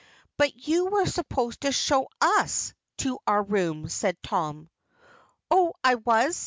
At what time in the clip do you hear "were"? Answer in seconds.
0.87-1.05